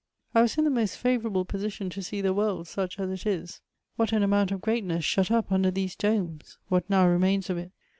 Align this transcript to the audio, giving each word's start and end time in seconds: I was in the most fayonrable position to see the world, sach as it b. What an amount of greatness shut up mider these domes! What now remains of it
I 0.33 0.41
was 0.41 0.57
in 0.57 0.63
the 0.63 0.71
most 0.71 0.97
fayonrable 0.97 1.45
position 1.47 1.91
to 1.91 2.01
see 2.01 2.21
the 2.21 2.33
world, 2.33 2.67
sach 2.67 2.99
as 2.99 3.23
it 3.23 3.45
b. 3.47 3.53
What 3.97 4.11
an 4.11 4.23
amount 4.23 4.49
of 4.51 4.59
greatness 4.59 5.05
shut 5.05 5.29
up 5.29 5.51
mider 5.51 5.69
these 5.69 5.95
domes! 5.95 6.57
What 6.69 6.89
now 6.89 7.07
remains 7.07 7.51
of 7.51 7.59
it 7.59 7.71